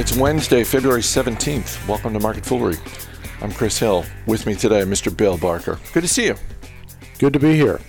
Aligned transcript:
It's 0.00 0.16
Wednesday, 0.16 0.64
February 0.64 1.02
17th. 1.02 1.86
Welcome 1.86 2.14
to 2.14 2.20
Market 2.20 2.46
Foolery. 2.46 2.78
I'm 3.42 3.52
Chris 3.52 3.78
Hill. 3.78 4.06
With 4.24 4.46
me 4.46 4.54
today, 4.54 4.80
Mr. 4.80 5.14
Bill 5.14 5.36
Barker. 5.36 5.78
Good 5.92 6.00
to 6.00 6.08
see 6.08 6.24
you. 6.24 6.36
Good 7.18 7.34
to 7.34 7.38
be 7.38 7.54
here. 7.54 7.82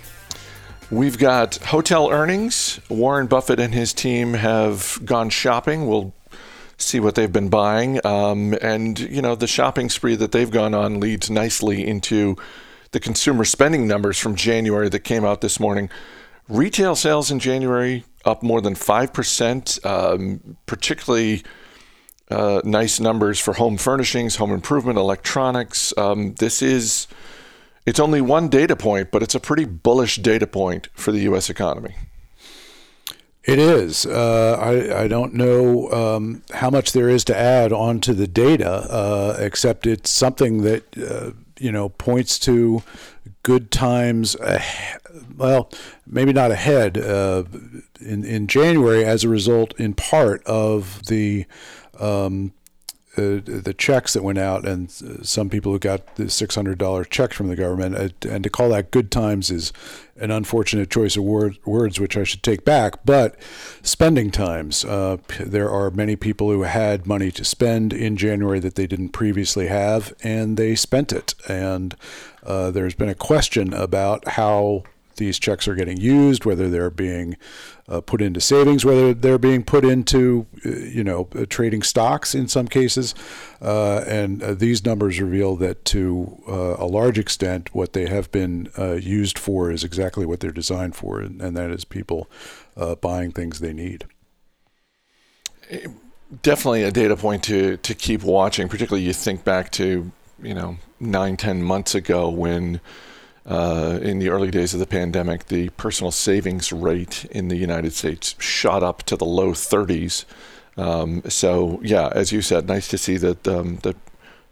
We've 0.91 1.17
got 1.17 1.55
hotel 1.55 2.11
earnings. 2.11 2.81
Warren 2.89 3.27
Buffett 3.27 3.61
and 3.61 3.73
his 3.73 3.93
team 3.93 4.33
have 4.33 4.99
gone 5.05 5.29
shopping. 5.29 5.87
We'll 5.87 6.13
see 6.75 6.99
what 6.99 7.15
they've 7.15 7.31
been 7.31 7.47
buying. 7.47 8.05
Um, 8.05 8.57
and, 8.61 8.99
you 8.99 9.21
know, 9.21 9.35
the 9.35 9.47
shopping 9.47 9.89
spree 9.89 10.15
that 10.15 10.33
they've 10.33 10.51
gone 10.51 10.73
on 10.73 10.99
leads 10.99 11.29
nicely 11.29 11.87
into 11.87 12.35
the 12.91 12.99
consumer 12.99 13.45
spending 13.45 13.87
numbers 13.87 14.19
from 14.19 14.35
January 14.35 14.89
that 14.89 15.05
came 15.05 15.23
out 15.23 15.39
this 15.39 15.61
morning. 15.61 15.89
Retail 16.49 16.97
sales 16.97 17.31
in 17.31 17.39
January 17.39 18.03
up 18.25 18.43
more 18.43 18.59
than 18.59 18.75
5%, 18.75 19.85
um, 19.85 20.57
particularly 20.65 21.43
uh, 22.31 22.61
nice 22.63 22.99
numbers 22.99 23.39
for 23.39 23.53
home 23.53 23.77
furnishings, 23.77 24.37
home 24.37 24.51
improvement, 24.51 24.97
electronics. 24.97 25.93
Um, 25.97 26.33
this 26.35 26.61
is, 26.61 27.07
it's 27.85 27.99
only 27.99 28.21
one 28.21 28.49
data 28.49 28.75
point, 28.75 29.11
but 29.11 29.21
it's 29.21 29.35
a 29.35 29.39
pretty 29.39 29.65
bullish 29.65 30.17
data 30.17 30.47
point 30.47 30.87
for 30.93 31.11
the 31.11 31.19
U.S. 31.21 31.49
economy. 31.49 31.95
It 33.43 33.57
is. 33.57 34.05
Uh, 34.05 34.57
I, 34.61 35.03
I 35.03 35.07
don't 35.07 35.33
know 35.33 35.91
um, 35.91 36.43
how 36.53 36.69
much 36.69 36.91
there 36.91 37.09
is 37.09 37.23
to 37.25 37.37
add 37.37 37.73
onto 37.73 38.13
the 38.13 38.27
data, 38.27 38.69
uh, 38.69 39.35
except 39.39 39.87
it's 39.87 40.11
something 40.11 40.61
that, 40.61 40.97
uh, 40.97 41.31
you 41.59 41.71
know, 41.71 41.89
points 41.89 42.37
to 42.39 42.83
good 43.41 43.71
times. 43.71 44.35
well, 45.35 45.71
maybe 46.05 46.33
not 46.33 46.51
ahead 46.51 46.99
uh, 46.99 47.43
in, 47.99 48.23
in 48.23 48.45
January 48.45 49.03
as 49.03 49.23
a 49.23 49.29
result, 49.29 49.73
in 49.79 49.95
part, 49.95 50.43
of 50.45 51.05
the 51.07 51.45
um, 52.01 52.53
uh, 53.17 53.43
the 53.43 53.75
checks 53.77 54.13
that 54.13 54.23
went 54.23 54.37
out, 54.37 54.65
and 54.65 54.89
some 54.89 55.49
people 55.49 55.73
who 55.73 55.79
got 55.79 56.15
the 56.15 56.29
six 56.29 56.55
hundred 56.55 56.77
dollar 56.77 57.03
checks 57.03 57.35
from 57.35 57.49
the 57.49 57.57
government, 57.57 57.93
uh, 57.93 58.29
and 58.29 58.41
to 58.41 58.49
call 58.49 58.69
that 58.69 58.89
good 58.89 59.11
times 59.11 59.51
is 59.51 59.73
an 60.15 60.31
unfortunate 60.31 60.89
choice 60.89 61.17
of 61.17 61.23
word, 61.25 61.57
words, 61.65 61.99
which 61.99 62.15
I 62.15 62.23
should 62.23 62.41
take 62.41 62.63
back. 62.63 63.03
But 63.03 63.35
spending 63.81 64.31
times, 64.31 64.85
uh, 64.85 65.17
there 65.41 65.69
are 65.69 65.91
many 65.91 66.15
people 66.15 66.51
who 66.51 66.61
had 66.61 67.05
money 67.05 67.31
to 67.31 67.43
spend 67.43 67.91
in 67.91 68.15
January 68.15 68.61
that 68.61 68.75
they 68.75 68.87
didn't 68.87 69.09
previously 69.09 69.67
have, 69.67 70.13
and 70.23 70.55
they 70.55 70.75
spent 70.75 71.11
it. 71.11 71.35
And 71.49 71.97
uh, 72.43 72.71
there's 72.71 72.95
been 72.95 73.09
a 73.09 73.15
question 73.15 73.73
about 73.73 74.25
how 74.29 74.83
these 75.17 75.39
checks 75.39 75.67
are 75.67 75.75
getting 75.75 75.97
used, 75.97 76.45
whether 76.45 76.69
they're 76.69 76.89
being 76.89 77.37
uh, 77.87 78.01
put 78.01 78.21
into 78.21 78.39
savings, 78.39 78.85
whether 78.85 79.13
they're 79.13 79.37
being 79.37 79.63
put 79.63 79.83
into, 79.83 80.47
uh, 80.65 80.69
you 80.69 81.03
know, 81.03 81.27
uh, 81.35 81.45
trading 81.49 81.83
stocks 81.83 82.33
in 82.33 82.47
some 82.47 82.67
cases. 82.67 83.13
Uh, 83.61 84.03
and 84.07 84.41
uh, 84.41 84.53
these 84.53 84.85
numbers 84.85 85.19
reveal 85.19 85.55
that 85.57 85.83
to 85.85 86.41
uh, 86.47 86.75
a 86.77 86.85
large 86.85 87.19
extent, 87.19 87.73
what 87.75 87.93
they 87.93 88.07
have 88.07 88.31
been 88.31 88.69
used 89.01 89.37
for 89.37 89.71
is 89.71 89.83
exactly 89.83 90.25
what 90.25 90.39
they're 90.39 90.51
designed 90.51 90.95
for, 90.95 91.19
and, 91.19 91.41
and 91.41 91.55
that 91.55 91.71
is 91.71 91.85
people 91.85 92.29
buying 93.01 93.31
things 93.31 93.59
they 93.59 93.73
need. 93.73 94.05
Definitely 96.41 96.83
a 96.83 96.91
data 96.91 97.17
point 97.17 97.43
to, 97.43 97.77
to 97.77 97.93
keep 97.93 98.23
watching, 98.23 98.69
particularly 98.69 99.05
you 99.05 99.13
think 99.13 99.43
back 99.43 99.71
to, 99.73 100.11
you 100.41 100.53
know, 100.53 100.77
nine, 100.99 101.35
ten 101.35 101.61
months 101.61 101.93
ago 101.93 102.29
when 102.29 102.79
uh, 103.45 103.99
in 104.01 104.19
the 104.19 104.29
early 104.29 104.51
days 104.51 104.73
of 104.73 104.79
the 104.79 104.85
pandemic, 104.85 105.47
the 105.47 105.69
personal 105.69 106.11
savings 106.11 106.71
rate 106.71 107.25
in 107.31 107.47
the 107.47 107.55
United 107.55 107.93
States 107.93 108.35
shot 108.39 108.83
up 108.83 109.03
to 109.03 109.15
the 109.15 109.25
low 109.25 109.51
30s. 109.51 110.25
Um, 110.77 111.23
so, 111.27 111.79
yeah, 111.83 112.09
as 112.13 112.31
you 112.31 112.41
said, 112.41 112.67
nice 112.67 112.87
to 112.89 112.97
see 112.97 113.17
that 113.17 113.47
um, 113.47 113.77
the 113.77 113.95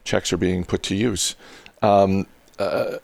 checks 0.04 0.34
are 0.34 0.38
being 0.38 0.64
put 0.64 0.84
to 0.84 0.96
use. 0.96 1.36
Um, 1.82 2.28
uh, 2.58 2.98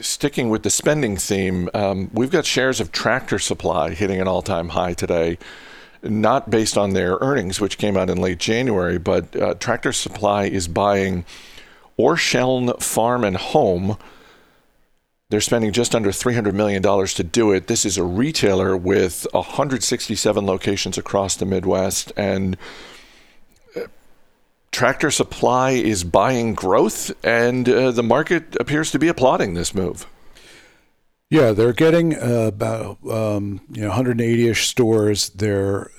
sticking 0.00 0.48
with 0.48 0.62
the 0.62 0.70
spending 0.70 1.16
theme, 1.16 1.68
um, 1.74 2.10
we've 2.12 2.30
got 2.30 2.46
shares 2.46 2.80
of 2.80 2.92
Tractor 2.92 3.38
Supply 3.38 3.90
hitting 3.90 4.20
an 4.20 4.28
all 4.28 4.42
time 4.42 4.70
high 4.70 4.94
today. 4.94 5.38
Not 6.04 6.50
based 6.50 6.76
on 6.76 6.94
their 6.94 7.16
earnings, 7.20 7.60
which 7.60 7.78
came 7.78 7.96
out 7.96 8.10
in 8.10 8.18
late 8.18 8.38
January, 8.38 8.98
but 8.98 9.36
uh, 9.36 9.54
Tractor 9.54 9.92
Supply 9.92 10.44
is 10.44 10.66
buying 10.66 11.24
Orscheln 11.96 12.82
Farm 12.82 13.22
and 13.22 13.36
Home, 13.36 13.96
they're 15.32 15.40
spending 15.40 15.72
just 15.72 15.94
under 15.94 16.10
$300 16.10 16.52
million 16.52 16.82
to 16.82 17.24
do 17.24 17.52
it. 17.52 17.66
This 17.66 17.86
is 17.86 17.96
a 17.96 18.04
retailer 18.04 18.76
with 18.76 19.26
167 19.32 20.44
locations 20.44 20.98
across 20.98 21.36
the 21.36 21.46
Midwest, 21.46 22.12
and 22.18 22.58
uh, 23.74 23.86
Tractor 24.72 25.10
Supply 25.10 25.70
is 25.70 26.04
buying 26.04 26.52
growth, 26.52 27.12
and 27.24 27.66
uh, 27.66 27.92
the 27.92 28.02
market 28.02 28.54
appears 28.60 28.90
to 28.90 28.98
be 28.98 29.08
applauding 29.08 29.54
this 29.54 29.74
move. 29.74 30.06
Yeah, 31.30 31.52
they're 31.52 31.72
getting 31.72 32.14
uh, 32.14 32.48
about 32.48 32.98
um, 33.10 33.62
you 33.70 33.80
know 33.80 33.90
180ish 33.90 34.66
stores. 34.66 35.30
Their 35.30 35.90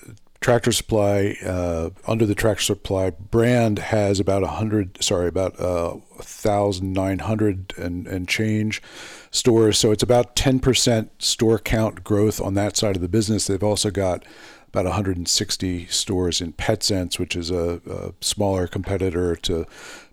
Tractor 0.41 0.71
Supply 0.71 1.37
uh, 1.43 1.89
under 2.05 2.27
the 2.27 2.35
Tractor 2.35 2.61
Supply 2.61 3.09
brand 3.09 3.79
has 3.79 4.19
about 4.19 4.43
a 4.43 4.47
hundred, 4.47 5.03
sorry, 5.03 5.27
about 5.27 5.59
uh, 5.59 5.95
thousand 6.19 6.93
nine 6.93 7.17
hundred 7.17 7.73
and 7.77 8.05
and 8.05 8.27
change 8.27 8.79
stores. 9.33 9.77
So 9.79 9.91
it's 9.91 10.03
about 10.03 10.35
10% 10.35 11.09
store 11.17 11.59
count 11.59 12.03
growth 12.03 12.39
on 12.39 12.53
that 12.53 12.77
side 12.77 12.95
of 12.95 13.01
the 13.01 13.09
business. 13.09 13.47
They've 13.47 13.61
also 13.61 13.89
got 13.91 14.23
about 14.69 14.85
160 14.85 15.87
stores 15.87 16.39
in 16.39 16.53
PetSense, 16.53 17.19
which 17.19 17.35
is 17.35 17.51
a, 17.51 17.81
a 17.89 18.13
smaller 18.21 18.67
competitor 18.67 19.35
to 19.37 19.65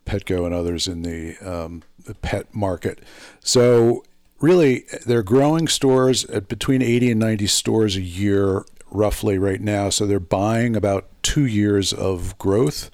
Petco 0.06 0.44
and 0.44 0.54
others 0.54 0.88
in 0.88 1.03
the, 1.03 1.36
um, 1.38 1.82
the 2.04 2.14
pet 2.14 2.53
market. 2.54 3.00
So 3.41 4.03
really, 4.41 4.84
they're 5.06 5.22
growing 5.22 5.69
stores 5.69 6.25
at 6.26 6.48
between 6.48 6.82
80 6.82 7.12
and 7.12 7.20
90 7.20 7.47
stores 7.47 7.97
a 7.97 8.02
year, 8.02 8.64
roughly 8.91 9.38
right 9.38 9.60
now. 9.60 9.91
So 9.91 10.06
they're 10.06 10.19
buying 10.19 10.75
about 10.75 11.08
two 11.22 11.44
years 11.44 11.92
of 11.92 12.37
growth. 12.38 12.91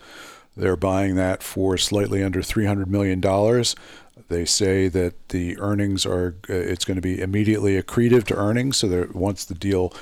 They're 0.56 0.76
buying 0.76 1.14
that 1.16 1.42
for 1.42 1.76
slightly 1.76 2.22
under 2.22 2.40
$300 2.40 2.86
million. 2.86 3.20
They 4.28 4.44
say 4.44 4.88
that 4.88 5.28
the 5.28 5.58
earnings 5.58 6.06
are 6.06 6.36
uh, 6.48 6.52
it's 6.54 6.84
going 6.84 6.96
to 6.96 7.02
be 7.02 7.20
immediately 7.20 7.80
accretive 7.80 8.24
to 8.24 8.36
earnings. 8.36 8.78
So 8.78 8.88
that 8.88 9.14
once 9.14 9.44
the 9.44 9.54
deal 9.54 9.92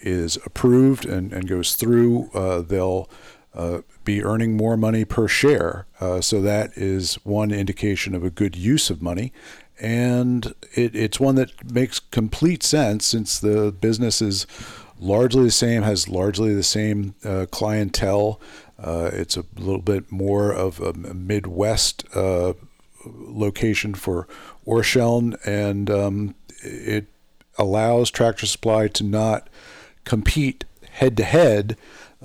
is 0.00 0.36
approved 0.44 1.04
and, 1.04 1.32
and 1.32 1.48
goes 1.48 1.74
through, 1.74 2.30
uh, 2.32 2.62
they'll 2.62 3.08
uh, 3.54 3.80
be 4.04 4.22
earning 4.22 4.56
more 4.56 4.76
money 4.76 5.04
per 5.04 5.28
share. 5.28 5.86
Uh, 6.00 6.20
so 6.20 6.40
that 6.40 6.76
is 6.76 7.16
one 7.24 7.50
indication 7.50 8.14
of 8.14 8.24
a 8.24 8.30
good 8.30 8.56
use 8.56 8.90
of 8.90 9.02
money. 9.02 9.32
And 9.80 10.54
it, 10.74 10.94
it's 10.94 11.20
one 11.20 11.34
that 11.36 11.72
makes 11.72 11.98
complete 11.98 12.62
sense 12.62 13.06
since 13.06 13.38
the 13.38 13.72
business 13.72 14.20
is 14.20 14.46
largely 14.98 15.44
the 15.44 15.50
same, 15.50 15.82
has 15.82 16.08
largely 16.08 16.54
the 16.54 16.62
same 16.62 17.14
uh, 17.24 17.46
clientele. 17.50 18.40
Uh, 18.78 19.10
it's 19.12 19.36
a 19.36 19.44
little 19.56 19.82
bit 19.82 20.10
more 20.10 20.52
of 20.52 20.80
a 20.80 20.92
Midwest 20.92 22.04
uh, 22.14 22.54
location 23.06 23.94
for 23.94 24.26
Orscheln, 24.66 25.36
and 25.46 25.90
um, 25.90 26.34
it 26.62 27.06
allows 27.58 28.10
Tractor 28.10 28.46
Supply 28.46 28.88
to 28.88 29.04
not 29.04 29.48
compete 30.04 30.64
head 30.90 31.16
to 31.16 31.24
head 31.24 31.76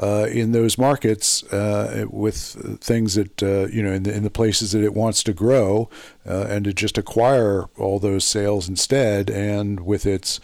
in 0.02 0.52
those 0.52 0.78
markets 0.78 1.44
uh, 1.52 2.06
with 2.10 2.80
things 2.82 3.16
that 3.16 3.44
uh, 3.44 3.68
you 3.68 3.84
know 3.84 3.92
in 3.92 4.04
the, 4.04 4.14
in 4.14 4.24
the 4.24 4.30
places 4.30 4.72
that 4.72 4.84
it 4.84 4.94
wants 4.94 5.24
to 5.24 5.34
grow, 5.34 5.90
uh, 6.28 6.46
and 6.50 6.66
to 6.66 6.74
just 6.74 6.98
acquire 6.98 7.66
all 7.78 8.00
those 8.00 8.24
sales 8.26 8.68
instead, 8.68 9.30
and 9.30 9.82
with 9.82 10.06
its 10.06 10.40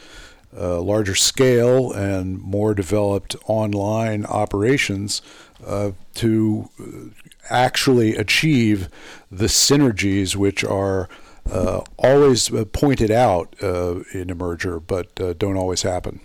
uh, 0.55 0.81
larger 0.81 1.15
scale 1.15 1.91
and 1.91 2.39
more 2.41 2.73
developed 2.73 3.35
online 3.45 4.25
operations 4.25 5.21
uh, 5.65 5.91
to 6.15 6.69
actually 7.49 8.15
achieve 8.15 8.89
the 9.31 9.45
synergies 9.45 10.35
which 10.35 10.63
are 10.63 11.09
uh, 11.51 11.81
always 11.97 12.53
uh, 12.53 12.65
pointed 12.65 13.11
out 13.11 13.55
uh, 13.61 13.99
in 14.13 14.29
a 14.29 14.35
merger, 14.35 14.79
but 14.79 15.19
uh, 15.19 15.33
don't 15.33 15.57
always 15.57 15.81
happen. 15.81 16.19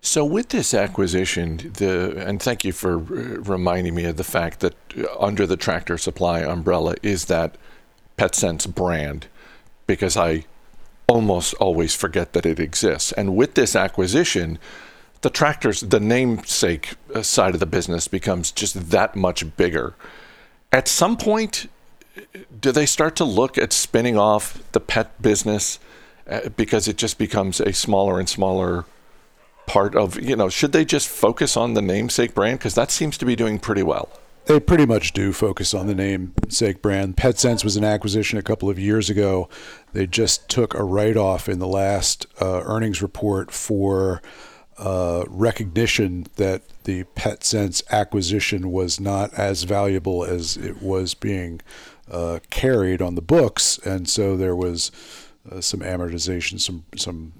So, 0.00 0.24
with 0.24 0.50
this 0.50 0.74
acquisition, 0.74 1.72
the 1.78 2.22
and 2.26 2.40
thank 2.40 2.62
you 2.62 2.72
for 2.72 2.98
reminding 2.98 3.94
me 3.94 4.04
of 4.04 4.18
the 4.18 4.24
fact 4.24 4.60
that 4.60 4.74
under 5.18 5.46
the 5.46 5.56
Tractor 5.56 5.96
Supply 5.96 6.40
umbrella 6.40 6.94
is 7.02 7.24
that 7.24 7.56
PetSense 8.18 8.72
brand, 8.72 9.28
because 9.86 10.16
I 10.16 10.44
almost 11.08 11.54
always 11.54 11.94
forget 11.94 12.34
that 12.34 12.46
it 12.46 12.60
exists. 12.60 13.12
And 13.12 13.34
with 13.34 13.54
this 13.54 13.74
acquisition, 13.74 14.58
the 15.24 15.30
tractors, 15.30 15.80
the 15.80 15.98
namesake 15.98 16.94
uh, 17.12 17.22
side 17.22 17.54
of 17.54 17.60
the 17.60 17.66
business 17.66 18.06
becomes 18.06 18.52
just 18.52 18.90
that 18.90 19.16
much 19.16 19.56
bigger. 19.56 19.94
At 20.70 20.86
some 20.86 21.16
point, 21.16 21.68
do 22.60 22.70
they 22.70 22.86
start 22.86 23.16
to 23.16 23.24
look 23.24 23.58
at 23.58 23.72
spinning 23.72 24.16
off 24.16 24.62
the 24.72 24.80
pet 24.80 25.20
business 25.20 25.80
uh, 26.30 26.50
because 26.50 26.86
it 26.86 26.96
just 26.96 27.18
becomes 27.18 27.60
a 27.60 27.72
smaller 27.72 28.20
and 28.20 28.28
smaller 28.28 28.84
part 29.66 29.96
of, 29.96 30.20
you 30.20 30.36
know, 30.36 30.48
should 30.48 30.72
they 30.72 30.84
just 30.84 31.08
focus 31.08 31.56
on 31.56 31.74
the 31.74 31.82
namesake 31.82 32.34
brand? 32.34 32.58
Because 32.58 32.74
that 32.74 32.90
seems 32.90 33.16
to 33.18 33.24
be 33.24 33.34
doing 33.34 33.58
pretty 33.58 33.82
well. 33.82 34.08
they 34.46 34.60
pretty 34.60 34.84
much 34.84 35.12
do 35.12 35.32
focus 35.32 35.72
on 35.72 35.86
the 35.86 35.94
namesake 35.94 36.82
brand. 36.82 37.16
PetSense 37.16 37.64
was 37.64 37.76
an 37.76 37.84
acquisition 37.84 38.38
a 38.38 38.42
couple 38.42 38.68
of 38.68 38.78
years 38.78 39.08
ago. 39.08 39.48
They 39.94 40.06
just 40.06 40.48
took 40.50 40.74
a 40.74 40.84
write 40.84 41.16
off 41.16 41.48
in 41.48 41.60
the 41.60 41.66
last 41.66 42.26
uh, 42.40 42.60
earnings 42.64 43.00
report 43.00 43.50
for 43.50 44.20
uh, 44.78 45.24
recognition 45.28 46.26
that 46.36 46.62
the 46.84 47.04
PetSense 47.16 47.82
acquisition 47.90 48.70
was 48.70 49.00
not 49.00 49.32
as 49.34 49.62
valuable 49.62 50.24
as 50.24 50.56
it 50.56 50.82
was 50.82 51.14
being 51.14 51.60
uh, 52.10 52.40
carried 52.50 53.00
on 53.00 53.14
the 53.14 53.22
books, 53.22 53.78
and 53.78 54.08
so 54.08 54.36
there 54.36 54.56
was 54.56 54.90
uh, 55.50 55.60
some 55.60 55.80
amortization, 55.80 56.60
some 56.60 56.84
some 56.96 57.32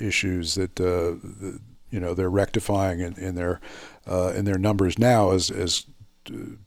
issues 0.00 0.54
that 0.54 0.80
uh, 0.80 1.16
you 1.90 2.00
know 2.00 2.14
they're 2.14 2.30
rectifying 2.30 3.00
in, 3.00 3.14
in 3.14 3.34
their 3.34 3.60
uh, 4.06 4.32
in 4.34 4.44
their 4.44 4.58
numbers 4.58 4.98
now 4.98 5.30
as 5.30 5.50
as 5.50 5.86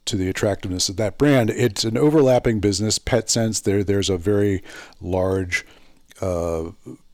to 0.06 0.15
the 0.15 0.27
attractiveness 0.27 0.89
of 0.89 0.97
that 0.97 1.17
brand. 1.17 1.50
It's 1.51 1.83
an 1.83 1.97
overlapping 1.97 2.59
business. 2.59 3.00
PetSense, 3.00 3.63
there 3.63 3.83
there's 3.83 4.09
a 4.09 4.17
very 4.17 4.63
large 5.00 5.65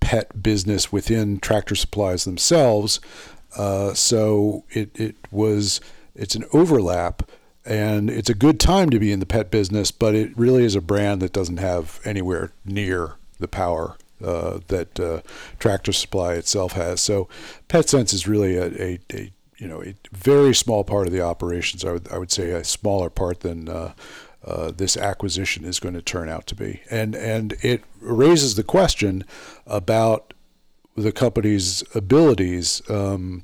pet 0.08 0.42
business 0.42 0.90
within 0.90 1.38
Tractor 1.38 1.76
Supplies 1.76 2.24
themselves. 2.24 3.02
Uh, 3.58 3.94
so 3.94 4.64
it 4.70 4.90
it 4.98 5.18
was 5.32 5.82
it's 6.16 6.34
an 6.34 6.46
overlap, 6.54 7.30
and 7.66 8.10
it's 8.10 8.30
a 8.30 8.34
good 8.34 8.58
time 8.58 8.90
to 8.90 9.00
be 9.00 9.12
in 9.12 9.20
the 9.20 9.26
pet 9.26 9.52
business. 9.52 9.92
But 9.92 10.16
it 10.16 10.32
really 10.38 10.64
is 10.64 10.76
a 10.76 10.82
brand 10.82 11.22
that 11.22 11.34
doesn't 11.34 11.58
have 11.58 12.00
anywhere 12.06 12.54
near 12.64 13.16
the 13.38 13.50
power 13.50 13.98
uh, 14.24 14.60
that 14.70 14.98
uh, 14.98 15.24
Tractor 15.60 15.92
Supply 15.92 16.36
itself 16.36 16.72
has. 16.72 17.02
So 17.02 17.28
PetSense 17.68 18.14
is 18.14 18.30
really 18.30 18.56
a, 18.56 18.68
a, 18.82 19.00
a, 19.14 19.34
you 19.58 19.68
know 19.68 19.84
a 19.84 19.94
very 20.14 20.56
small 20.56 20.86
part 20.86 21.08
of 21.08 21.12
the 21.12 21.22
operations. 21.22 21.84
I 21.84 21.92
would 21.92 22.08
I 22.14 22.18
would 22.18 22.32
say 22.32 22.52
a 22.52 22.64
smaller 22.64 23.10
part 23.10 23.42
than 23.42 23.68
uh, 23.68 23.92
uh, 24.46 24.72
this 24.72 24.96
acquisition 24.98 25.66
is 25.66 25.80
going 25.80 25.96
to 25.96 26.02
turn 26.02 26.30
out 26.30 26.48
to 26.48 26.56
be. 26.56 26.82
And 26.90 27.16
and 27.16 27.56
it 27.62 27.84
raises 28.02 28.56
the 28.56 28.64
question 28.64 29.24
about 29.66 30.34
the 30.96 31.12
company's 31.12 31.84
abilities 31.96 32.82
um, 32.90 33.44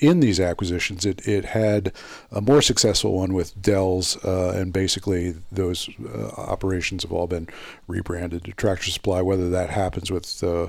in 0.00 0.20
these 0.20 0.38
acquisitions. 0.38 1.04
It, 1.04 1.26
it 1.26 1.46
had 1.46 1.92
a 2.30 2.40
more 2.40 2.62
successful 2.62 3.14
one 3.14 3.32
with 3.32 3.60
Dells, 3.60 4.22
uh, 4.24 4.50
and 4.50 4.72
basically 4.72 5.34
those 5.50 5.88
uh, 6.04 6.28
operations 6.36 7.02
have 7.02 7.12
all 7.12 7.26
been 7.26 7.48
rebranded 7.86 8.44
to 8.44 8.52
Tractor 8.52 8.90
Supply. 8.90 9.22
Whether 9.22 9.48
that 9.50 9.70
happens 9.70 10.10
with 10.10 10.42
uh, 10.44 10.68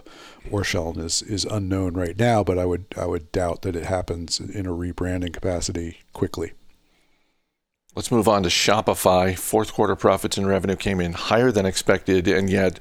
is, 0.51 1.21
is 1.21 1.45
unknown 1.45 1.93
right 1.93 2.17
now, 2.17 2.43
but 2.43 2.57
I 2.57 2.65
would 2.65 2.85
I 2.95 3.05
would 3.05 3.31
doubt 3.31 3.61
that 3.63 3.75
it 3.75 3.85
happens 3.85 4.39
in 4.39 4.65
a 4.65 4.71
rebranding 4.71 5.33
capacity 5.33 5.99
quickly. 6.13 6.53
Let's 7.97 8.11
move 8.11 8.27
on 8.27 8.43
to 8.43 8.49
Shopify. 8.49 9.35
Fourth 9.35 9.73
quarter 9.73 9.95
profits 9.95 10.37
and 10.37 10.47
revenue 10.47 10.75
came 10.75 11.01
in 11.01 11.13
higher 11.13 11.51
than 11.51 11.65
expected, 11.65 12.27
and 12.27 12.47
yet 12.47 12.79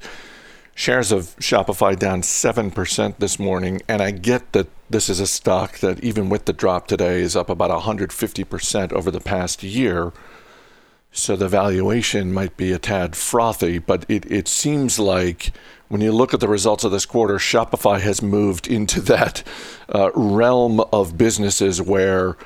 shares 0.75 1.11
of 1.11 1.35
Shopify 1.37 1.97
down 1.97 2.21
7% 2.21 3.17
this 3.17 3.39
morning. 3.39 3.81
And 3.87 4.03
I 4.03 4.11
get 4.11 4.51
that 4.51 4.67
this 4.91 5.09
is 5.09 5.19
a 5.19 5.25
stock 5.25 5.79
that, 5.79 6.03
even 6.03 6.29
with 6.29 6.45
the 6.45 6.53
drop 6.53 6.85
today, 6.85 7.21
is 7.21 7.35
up 7.35 7.49
about 7.49 7.71
150% 7.71 8.93
over 8.93 9.09
the 9.09 9.19
past 9.19 9.63
year. 9.63 10.13
So 11.11 11.35
the 11.35 11.49
valuation 11.49 12.31
might 12.31 12.55
be 12.55 12.71
a 12.71 12.77
tad 12.77 13.15
frothy, 13.15 13.79
but 13.79 14.05
it, 14.07 14.31
it 14.31 14.47
seems 14.47 14.99
like 14.99 15.51
when 15.87 16.01
you 16.01 16.11
look 16.11 16.35
at 16.35 16.41
the 16.41 16.47
results 16.47 16.83
of 16.83 16.91
this 16.91 17.07
quarter, 17.07 17.37
Shopify 17.37 17.99
has 18.01 18.21
moved 18.21 18.67
into 18.67 19.01
that 19.01 19.41
uh, 19.89 20.11
realm 20.13 20.79
of 20.93 21.17
businesses 21.17 21.81
where 21.81 22.37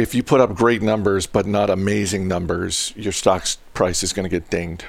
if 0.00 0.14
you 0.14 0.22
put 0.22 0.40
up 0.40 0.54
great 0.54 0.80
numbers 0.80 1.26
but 1.26 1.46
not 1.46 1.68
amazing 1.68 2.26
numbers, 2.26 2.92
your 2.96 3.12
stock's 3.12 3.56
price 3.74 4.02
is 4.02 4.12
going 4.12 4.24
to 4.24 4.30
get 4.30 4.48
dinged. 4.50 4.84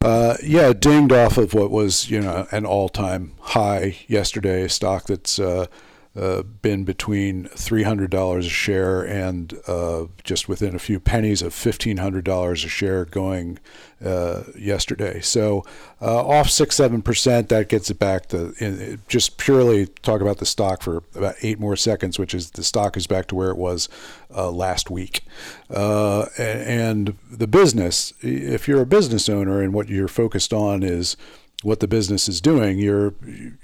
Uh, 0.00 0.36
yeah, 0.42 0.72
dinged 0.72 1.12
off 1.12 1.38
of 1.38 1.54
what 1.54 1.70
was 1.70 2.10
you 2.10 2.20
know 2.20 2.46
an 2.50 2.66
all-time 2.66 3.32
high 3.40 3.96
yesterday. 4.08 4.62
A 4.62 4.68
stock 4.68 5.06
that's 5.06 5.38
uh, 5.38 5.66
uh, 6.14 6.42
been 6.42 6.84
between 6.84 7.44
$300 7.48 8.38
a 8.38 8.42
share 8.42 9.00
and 9.00 9.58
uh, 9.66 10.04
just 10.22 10.46
within 10.46 10.74
a 10.74 10.78
few 10.78 11.00
pennies 11.00 11.40
of 11.40 11.54
$1,500 11.54 12.52
a 12.52 12.56
share 12.56 13.06
going 13.06 13.58
uh, 14.04 14.42
yesterday. 14.54 15.22
So 15.22 15.64
uh, 16.02 16.26
off 16.26 16.50
6 16.50 16.76
7%, 16.76 17.48
that 17.48 17.68
gets 17.70 17.88
it 17.88 17.98
back 17.98 18.26
to 18.26 18.52
in, 18.58 19.00
just 19.08 19.38
purely 19.38 19.86
talk 19.86 20.20
about 20.20 20.36
the 20.36 20.44
stock 20.44 20.82
for 20.82 20.98
about 21.14 21.36
eight 21.40 21.58
more 21.58 21.76
seconds, 21.76 22.18
which 22.18 22.34
is 22.34 22.50
the 22.50 22.64
stock 22.64 22.98
is 22.98 23.06
back 23.06 23.26
to 23.28 23.34
where 23.34 23.50
it 23.50 23.56
was 23.56 23.88
uh, 24.34 24.50
last 24.50 24.90
week. 24.90 25.22
And 25.70 27.16
the 27.30 27.46
business, 27.46 28.12
if 28.20 28.68
you're 28.68 28.82
a 28.82 28.86
business 28.86 29.30
owner 29.30 29.62
and 29.62 29.72
what 29.72 29.88
you're 29.88 30.08
focused 30.08 30.52
on 30.52 30.82
is 30.82 31.16
what 31.62 31.80
the 31.80 31.88
business 31.88 32.28
is 32.28 32.40
doing, 32.40 32.78
you're, 32.78 33.14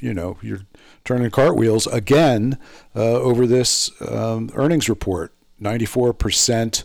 you 0.01 0.15
know, 0.15 0.39
you're 0.41 0.61
turning 1.09 1.31
cartwheels 1.31 1.87
again 1.87 2.59
uh, 2.95 3.01
over 3.01 3.47
this 3.47 3.91
um, 4.03 4.51
earnings 4.53 4.91
report. 4.91 5.33
94% 5.59 6.85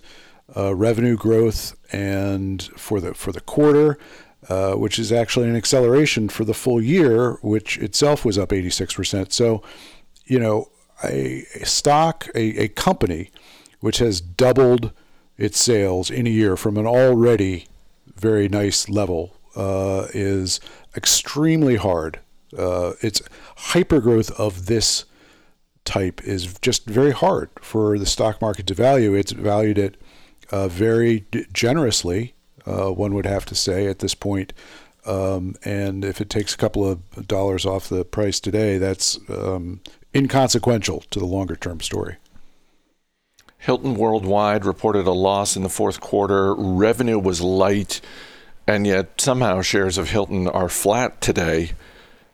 uh, 0.55 0.73
revenue 0.73 1.17
growth, 1.17 1.75
and 1.91 2.63
for 2.77 3.01
the 3.01 3.13
for 3.13 3.33
the 3.33 3.41
quarter, 3.41 3.99
uh, 4.47 4.75
which 4.75 4.97
is 4.97 5.11
actually 5.11 5.49
an 5.49 5.57
acceleration 5.57 6.29
for 6.29 6.45
the 6.45 6.53
full 6.53 6.81
year, 6.81 7.33
which 7.41 7.77
itself 7.79 8.23
was 8.23 8.37
up 8.37 8.49
86%. 8.49 9.33
So, 9.33 9.61
you 10.25 10.39
know, 10.39 10.69
a, 11.03 11.43
a 11.55 11.65
stock, 11.65 12.29
a, 12.33 12.63
a 12.63 12.67
company, 12.69 13.29
which 13.81 13.97
has 13.97 14.21
doubled 14.21 14.93
its 15.37 15.59
sales 15.59 16.09
in 16.09 16.25
a 16.27 16.29
year 16.29 16.55
from 16.55 16.77
an 16.77 16.87
already 16.87 17.67
very 18.15 18.47
nice 18.47 18.87
level, 18.87 19.35
uh, 19.57 20.07
is 20.13 20.61
extremely 20.95 21.75
hard 21.75 22.21
uh, 22.57 22.93
it's 23.01 23.21
hypergrowth 23.57 24.31
of 24.39 24.65
this 24.65 25.05
type 25.85 26.23
is 26.23 26.53
just 26.61 26.85
very 26.85 27.11
hard 27.11 27.49
for 27.61 27.99
the 27.99 28.05
stock 28.05 28.41
market 28.41 28.67
to 28.67 28.73
value. 28.73 29.13
It's 29.13 29.31
valued 29.31 29.77
at 29.77 29.97
uh, 30.51 30.67
very 30.67 31.25
generously, 31.51 32.35
uh, 32.65 32.91
one 32.91 33.13
would 33.13 33.25
have 33.25 33.45
to 33.45 33.55
say 33.55 33.87
at 33.87 33.99
this 33.99 34.15
point. 34.15 34.53
Um, 35.05 35.55
and 35.65 36.05
if 36.05 36.21
it 36.21 36.29
takes 36.29 36.53
a 36.53 36.57
couple 36.57 36.89
of 36.89 37.27
dollars 37.27 37.65
off 37.65 37.89
the 37.89 38.05
price 38.05 38.39
today, 38.39 38.77
that's 38.77 39.19
um, 39.29 39.81
inconsequential 40.15 41.01
to 41.11 41.19
the 41.19 41.25
longer 41.25 41.55
term 41.55 41.81
story. 41.81 42.17
Hilton 43.57 43.95
Worldwide 43.95 44.65
reported 44.65 45.07
a 45.07 45.11
loss 45.11 45.55
in 45.55 45.63
the 45.63 45.69
fourth 45.69 46.01
quarter. 46.01 46.53
Revenue 46.53 47.19
was 47.19 47.41
light, 47.41 48.01
and 48.67 48.85
yet 48.85 49.19
somehow 49.19 49.61
shares 49.61 49.97
of 49.97 50.09
Hilton 50.09 50.47
are 50.47 50.69
flat 50.69 51.21
today. 51.21 51.71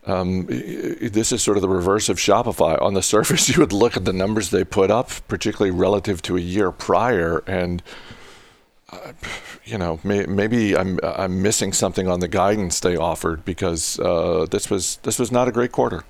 Um, 0.05 0.45
this 0.47 1.31
is 1.31 1.41
sort 1.41 1.57
of 1.57 1.61
the 1.61 1.69
reverse 1.69 2.09
of 2.09 2.17
Shopify. 2.17 2.81
On 2.81 2.93
the 2.93 3.01
surface, 3.01 3.49
you 3.55 3.59
would 3.59 3.73
look 3.73 3.97
at 3.97 4.05
the 4.05 4.13
numbers 4.13 4.49
they 4.49 4.63
put 4.63 4.89
up, 4.89 5.11
particularly 5.27 5.71
relative 5.71 6.21
to 6.23 6.37
a 6.37 6.41
year 6.41 6.71
prior, 6.71 7.43
and 7.45 7.83
uh, 8.91 9.13
you 9.65 9.77
know 9.77 9.99
may, 10.03 10.25
maybe 10.25 10.75
I'm 10.75 10.99
I'm 11.03 11.41
missing 11.41 11.73
something 11.73 12.07
on 12.07 12.21
the 12.21 12.27
guidance 12.27 12.79
they 12.79 12.95
offered 12.95 13.45
because 13.45 13.99
uh, 13.99 14.47
this 14.49 14.69
was 14.69 14.97
this 15.03 15.19
was 15.19 15.31
not 15.31 15.47
a 15.47 15.51
great 15.51 15.71
quarter. 15.71 16.03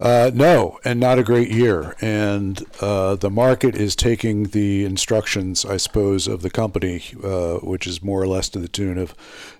Uh, 0.00 0.30
no, 0.34 0.78
and 0.84 0.98
not 0.98 1.20
a 1.20 1.22
great 1.22 1.50
year. 1.50 1.94
And 2.00 2.62
uh, 2.80 3.14
the 3.14 3.30
market 3.30 3.76
is 3.76 3.94
taking 3.94 4.44
the 4.48 4.84
instructions, 4.84 5.64
I 5.64 5.76
suppose, 5.76 6.26
of 6.26 6.42
the 6.42 6.50
company, 6.50 7.02
uh, 7.22 7.58
which 7.58 7.86
is 7.86 8.02
more 8.02 8.20
or 8.20 8.26
less 8.26 8.48
to 8.50 8.58
the 8.58 8.68
tune 8.68 8.98
of 8.98 9.14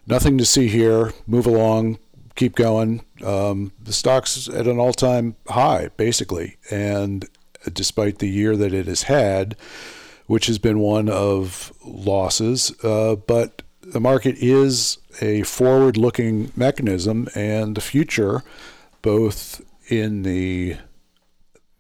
nothing 0.07 0.37
to 0.39 0.45
see 0.45 0.67
here, 0.67 1.13
move 1.27 1.47
along, 1.47 1.99
keep 2.35 2.55
going. 2.57 3.05
Um, 3.25 3.73
the 3.83 3.93
stock's 3.93 4.49
at 4.49 4.67
an 4.67 4.79
all-time 4.79 5.37
high, 5.49 5.91
basically, 5.97 6.57
and 6.71 7.29
despite 7.73 8.19
the 8.19 8.29
year 8.29 8.57
that 8.57 8.73
it 8.73 8.87
has 8.87 9.05
had, 9.05 9.57
which 10.27 10.47
has 10.47 10.59
been 10.59 10.79
one 10.79 11.09
of 11.09 11.73
losses, 11.85 12.73
uh, 12.83 13.17
but 13.17 13.63
the 13.83 14.01
market 14.01 14.37
is 14.39 14.99
a 15.21 15.43
forward-looking 15.43 16.53
mechanism, 16.57 17.29
and 17.35 17.77
the 17.77 17.81
future, 17.81 18.43
both 19.03 19.61
in 19.89 20.23
the 20.23 20.77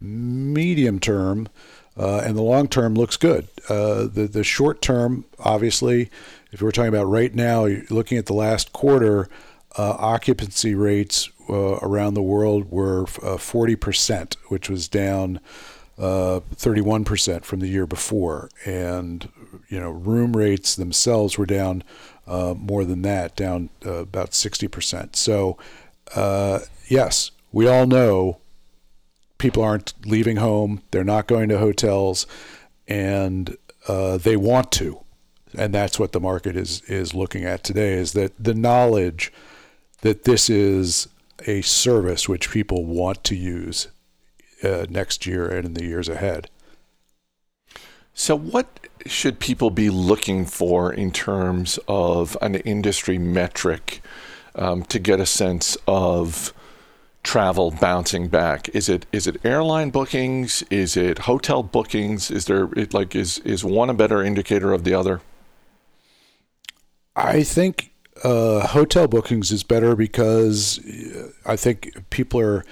medium 0.01 1.01
term 1.01 1.49
uh, 1.97 2.19
and 2.19 2.37
the 2.37 2.43
long 2.43 2.69
term, 2.69 2.95
looks 2.95 3.17
good. 3.17 3.49
Uh, 3.69 4.07
the 4.07 4.29
the 4.31 4.45
short 4.45 4.83
term, 4.83 5.25
obviously, 5.39 6.11
if 6.53 6.61
we're 6.61 6.71
talking 6.71 6.89
about 6.89 7.05
right 7.05 7.35
now, 7.35 7.65
looking 7.89 8.19
at 8.19 8.27
the 8.27 8.35
last 8.35 8.73
quarter 8.73 9.29
uh, 9.76 9.97
occupancy 9.99 10.75
rates 10.75 11.31
uh, 11.49 11.78
around 11.83 12.14
the 12.14 12.23
world 12.23 12.71
were 12.71 13.02
uh, 13.02 13.37
40%, 13.37 14.35
which 14.49 14.71
was 14.71 14.88
down 14.88 15.40
31% 15.99 17.37
uh, 17.37 17.40
from 17.40 17.61
the 17.61 17.69
year 17.69 17.87
before. 17.87 18.50
And, 18.64 19.28
you 19.69 19.81
know, 19.81 19.90
room 19.90 20.37
rates 20.37 20.75
themselves 20.75 21.37
were 21.37 21.47
down 21.47 21.83
uh, 22.26 22.54
more 22.57 22.85
than 22.85 23.02
that, 23.02 23.37
down 23.37 23.69
about 23.83 24.31
60%. 24.31 25.16
So, 25.16 25.59
yes, 26.88 27.31
we 27.52 27.66
all 27.66 27.87
know 27.87 28.38
people 29.38 29.62
aren't 29.62 29.93
leaving 30.07 30.37
home, 30.37 30.83
they're 30.90 31.04
not 31.04 31.26
going 31.26 31.49
to 31.49 31.59
hotels. 31.59 32.26
and 32.87 33.57
they 33.88 34.37
want 34.37 34.71
to, 34.73 35.00
and 35.57 35.75
that's 35.75 35.99
what 35.99 36.12
the 36.12 36.21
market 36.21 36.57
is 36.57 36.81
is 36.83 37.12
looking 37.12 37.45
at 37.45 37.62
today. 37.62 37.95
Is 37.95 38.12
that 38.12 38.33
the 38.43 38.54
knowledge 38.54 39.33
that 40.05 40.25
this 40.25 40.51
is 40.51 41.09
a 41.47 41.63
service 41.63 42.29
which 42.29 42.51
people 42.51 42.85
want 42.85 43.25
to 43.25 43.35
use 43.35 43.89
uh, 44.63 44.85
next 44.91 45.25
year 45.25 45.49
and 45.49 45.65
in 45.65 45.73
the 45.73 45.85
years 45.85 46.11
ahead. 46.11 46.51
So, 48.13 48.37
what 48.37 48.87
should 49.07 49.41
people 49.41 49.71
be 49.71 49.89
looking 49.89 50.45
for 50.45 50.93
in 50.93 51.11
terms 51.11 51.79
of 51.89 52.37
an 52.43 52.57
industry 52.57 53.17
metric 53.17 54.03
um, 54.55 54.85
to 54.85 54.99
get 54.99 55.21
a 55.21 55.27
sense 55.27 55.75
of 55.89 56.53
travel 57.23 57.71
bouncing 57.71 58.29
back? 58.29 58.69
Is 58.75 58.91
it 58.91 59.07
is 59.11 59.27
it 59.27 59.43
airline 59.43 59.89
bookings? 59.89 60.63
Is 60.69 60.99
it 60.99 61.21
hotel 61.21 61.63
bookings? 61.63 62.31
Is 62.31 62.45
there 62.45 62.69
it, 62.77 62.93
like 62.93 63.17
is 63.17 63.39
is 63.39 63.65
one 63.65 63.89
a 63.89 63.95
better 63.95 64.23
indicator 64.23 64.75
of 64.75 64.85
the 64.85 64.93
other? 64.93 65.23
I 67.17 67.43
think 67.43 67.94
uh, 68.23 68.66
hotel 68.68 69.09
bookings 69.09 69.50
is 69.50 69.62
better 69.62 69.97
because 69.97 70.78
uh, 70.87 71.30
I 71.44 71.56
think 71.56 72.11
people 72.11 72.40
are 72.40 72.64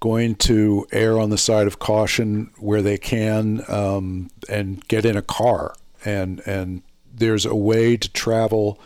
going 0.00 0.34
to 0.34 0.86
err 0.92 1.18
on 1.18 1.30
the 1.30 1.38
side 1.38 1.66
of 1.66 1.78
caution 1.78 2.50
where 2.58 2.82
they 2.82 2.98
can 2.98 3.62
um, 3.68 4.30
and 4.48 4.86
get 4.88 5.04
in 5.04 5.16
a 5.16 5.22
car. 5.22 5.74
And 6.04 6.40
and 6.46 6.82
there's 7.12 7.44
a 7.44 7.54
way 7.54 7.96
to 7.96 8.10
travel 8.12 8.78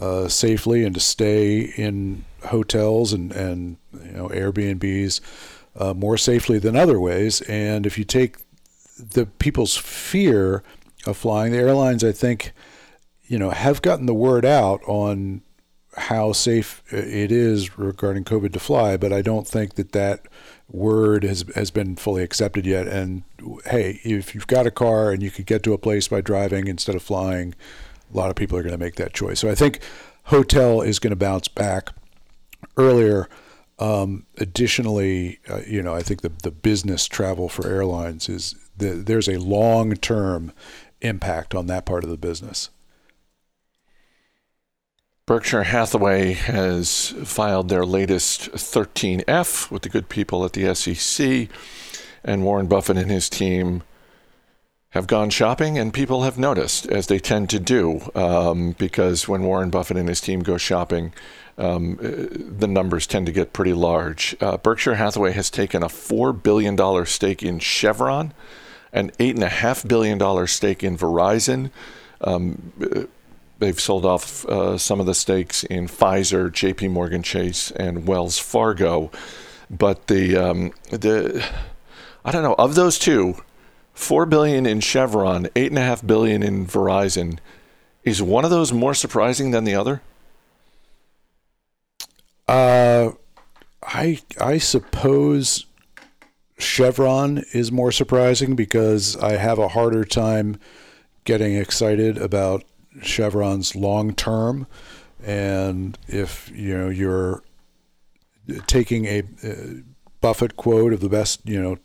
uh, 0.00 0.28
safely 0.28 0.84
and 0.84 0.94
to 0.94 1.00
stay 1.00 1.60
in 1.60 2.24
hotels 2.46 3.12
and 3.12 3.32
and 3.32 3.76
you 3.92 4.12
know 4.12 4.28
Airbnbs 4.28 5.20
uh, 5.78 5.94
more 5.94 6.16
safely 6.16 6.58
than 6.58 6.76
other 6.76 7.00
ways. 7.00 7.40
And 7.42 7.86
if 7.86 7.98
you 7.98 8.04
take 8.04 8.36
the 8.98 9.26
people's 9.26 9.76
fear 9.76 10.62
of 11.06 11.16
flying 11.16 11.52
the 11.52 11.58
airlines 11.58 12.02
I 12.02 12.12
think 12.12 12.52
you 13.26 13.38
know 13.38 13.50
have 13.50 13.82
gotten 13.82 14.06
the 14.06 14.14
word 14.14 14.44
out 14.44 14.80
on 14.86 15.42
how 15.96 16.32
safe 16.32 16.82
it 16.92 17.32
is 17.32 17.78
regarding 17.78 18.24
COVID 18.24 18.52
to 18.52 18.60
fly, 18.60 18.96
but 18.96 19.12
I 19.12 19.22
don't 19.22 19.46
think 19.46 19.74
that 19.74 19.92
that 19.92 20.26
word 20.68 21.24
has 21.24 21.44
has 21.54 21.70
been 21.70 21.96
fully 21.96 22.22
accepted 22.22 22.66
yet. 22.66 22.86
And 22.86 23.22
hey, 23.66 24.00
if 24.04 24.34
you've 24.34 24.46
got 24.46 24.66
a 24.66 24.70
car 24.70 25.10
and 25.10 25.22
you 25.22 25.30
could 25.30 25.46
get 25.46 25.62
to 25.64 25.72
a 25.72 25.78
place 25.78 26.08
by 26.08 26.20
driving 26.20 26.66
instead 26.66 26.94
of 26.94 27.02
flying, 27.02 27.54
a 28.12 28.16
lot 28.16 28.30
of 28.30 28.36
people 28.36 28.58
are 28.58 28.62
going 28.62 28.72
to 28.72 28.84
make 28.84 28.96
that 28.96 29.14
choice. 29.14 29.40
So 29.40 29.50
I 29.50 29.54
think 29.54 29.80
hotel 30.24 30.82
is 30.82 30.98
going 30.98 31.12
to 31.12 31.16
bounce 31.16 31.48
back 31.48 31.90
earlier. 32.76 33.28
Um, 33.78 34.26
additionally, 34.38 35.38
uh, 35.48 35.60
you 35.66 35.82
know, 35.82 35.94
I 35.94 36.02
think 36.02 36.20
the 36.20 36.32
the 36.42 36.50
business 36.50 37.06
travel 37.06 37.48
for 37.48 37.66
airlines 37.66 38.28
is 38.28 38.54
the, 38.76 38.90
there's 38.90 39.28
a 39.28 39.38
long 39.38 39.94
term 39.94 40.52
impact 41.00 41.54
on 41.54 41.66
that 41.68 41.86
part 41.86 42.04
of 42.04 42.10
the 42.10 42.16
business. 42.18 42.70
Berkshire 45.26 45.64
Hathaway 45.64 46.34
has 46.34 47.08
filed 47.24 47.68
their 47.68 47.84
latest 47.84 48.52
13F 48.52 49.72
with 49.72 49.82
the 49.82 49.88
good 49.88 50.08
people 50.08 50.44
at 50.44 50.52
the 50.52 50.72
SEC, 50.72 51.48
and 52.22 52.44
Warren 52.44 52.68
Buffett 52.68 52.96
and 52.96 53.10
his 53.10 53.28
team 53.28 53.82
have 54.90 55.08
gone 55.08 55.30
shopping, 55.30 55.78
and 55.78 55.92
people 55.92 56.22
have 56.22 56.38
noticed, 56.38 56.86
as 56.86 57.08
they 57.08 57.18
tend 57.18 57.50
to 57.50 57.58
do, 57.58 58.02
um, 58.14 58.76
because 58.78 59.26
when 59.26 59.42
Warren 59.42 59.68
Buffett 59.68 59.96
and 59.96 60.08
his 60.08 60.20
team 60.20 60.44
go 60.44 60.56
shopping, 60.56 61.12
um, 61.58 61.98
uh, 62.00 62.28
the 62.56 62.68
numbers 62.68 63.08
tend 63.08 63.26
to 63.26 63.32
get 63.32 63.52
pretty 63.52 63.72
large. 63.72 64.36
Uh, 64.40 64.56
Berkshire 64.58 64.94
Hathaway 64.94 65.32
has 65.32 65.50
taken 65.50 65.82
a 65.82 65.88
$4 65.88 66.40
billion 66.40 67.04
stake 67.04 67.42
in 67.42 67.58
Chevron, 67.58 68.32
an 68.92 69.10
$8.5 69.18 69.88
billion 69.88 70.46
stake 70.46 70.84
in 70.84 70.96
Verizon. 70.96 71.72
Um, 72.20 73.08
they've 73.58 73.80
sold 73.80 74.04
off 74.04 74.44
uh, 74.46 74.78
some 74.78 75.00
of 75.00 75.06
the 75.06 75.14
stakes 75.14 75.64
in 75.64 75.86
Pfizer, 75.86 76.52
J.P. 76.52 76.88
Morgan 76.88 77.22
Chase, 77.22 77.70
and 77.72 78.06
Wells 78.06 78.38
Fargo. 78.38 79.10
But 79.70 80.06
the 80.06 80.36
um, 80.36 80.72
the 80.90 81.44
I 82.24 82.30
don't 82.30 82.42
know 82.42 82.54
of 82.54 82.74
those 82.74 82.98
two, 82.98 83.36
four 83.94 84.26
billion 84.26 84.66
in 84.66 84.80
Chevron, 84.80 85.48
eight 85.56 85.70
and 85.70 85.78
a 85.78 85.82
half 85.82 86.06
billion 86.06 86.42
in 86.42 86.66
Verizon. 86.66 87.38
Is 88.04 88.22
one 88.22 88.44
of 88.44 88.50
those 88.50 88.72
more 88.72 88.94
surprising 88.94 89.50
than 89.50 89.64
the 89.64 89.74
other? 89.74 90.00
Uh, 92.46 93.12
I 93.82 94.20
I 94.40 94.58
suppose 94.58 95.66
Chevron 96.58 97.44
is 97.52 97.72
more 97.72 97.90
surprising 97.90 98.54
because 98.54 99.16
I 99.16 99.32
have 99.32 99.58
a 99.58 99.68
harder 99.68 100.04
time 100.04 100.60
getting 101.24 101.56
excited 101.56 102.16
about 102.16 102.64
Chevron's 103.02 103.74
long 103.76 104.14
term, 104.14 104.66
and 105.24 105.98
if 106.08 106.50
you 106.54 106.76
know 106.76 106.88
you're 106.88 107.42
taking 108.66 109.06
a, 109.06 109.22
a 109.42 109.82
Buffett 110.20 110.56
quote 110.56 110.92
of 110.92 111.00
the 111.00 111.08
best 111.08 111.40
you 111.44 111.60
know 111.60 111.78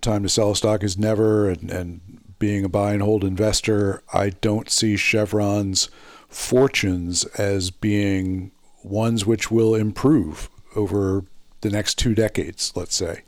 time 0.00 0.22
to 0.22 0.28
sell 0.28 0.50
a 0.50 0.56
stock 0.56 0.82
is 0.82 0.98
never, 0.98 1.48
and, 1.48 1.70
and 1.70 2.00
being 2.38 2.64
a 2.64 2.68
buy 2.68 2.92
and 2.92 3.02
hold 3.02 3.24
investor, 3.24 4.02
I 4.12 4.30
don't 4.30 4.70
see 4.70 4.96
Chevron's 4.96 5.88
fortunes 6.28 7.24
as 7.38 7.70
being 7.70 8.50
ones 8.82 9.24
which 9.24 9.50
will 9.50 9.74
improve 9.74 10.50
over 10.76 11.24
the 11.60 11.70
next 11.70 11.94
two 11.96 12.14
decades, 12.14 12.72
let's 12.74 12.94
say. 12.94 13.22